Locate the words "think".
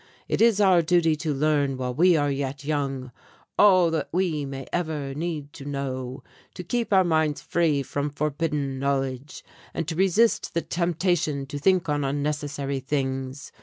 11.59-11.87